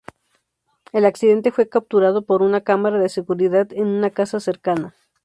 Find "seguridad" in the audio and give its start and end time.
3.07-3.71